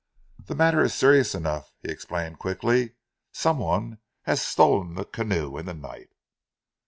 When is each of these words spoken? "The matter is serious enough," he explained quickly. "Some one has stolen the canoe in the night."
"The 0.43 0.55
matter 0.55 0.83
is 0.83 0.95
serious 0.95 1.35
enough," 1.35 1.71
he 1.83 1.91
explained 1.91 2.39
quickly. 2.39 2.95
"Some 3.33 3.59
one 3.59 3.99
has 4.23 4.41
stolen 4.41 4.95
the 4.95 5.05
canoe 5.05 5.59
in 5.59 5.67
the 5.67 5.75
night." 5.75 6.09